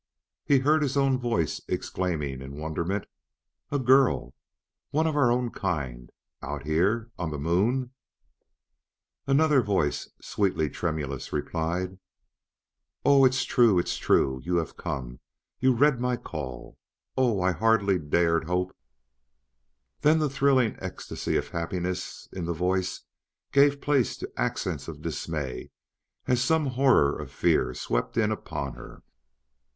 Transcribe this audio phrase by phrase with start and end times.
[0.43, 3.05] He heard his own voice exclaiming in wonderment:
[3.69, 4.33] "A girl!
[4.89, 6.09] One of our own kind!
[6.41, 7.11] Out here!
[7.19, 7.91] On the Moon!"
[9.27, 11.99] And another voice, sweetly tremulous, replied:
[13.05, 14.41] "Oh, it's true it's true!
[14.43, 15.19] You have come!
[15.59, 16.79] You read my call!
[17.15, 18.75] Oh, I hardly dared hope"
[20.01, 23.01] Then the thrilling ecstasy of happiness in the voice
[23.51, 25.69] gave place to accents of dismay
[26.25, 29.03] as some horror of fear swept in upon her.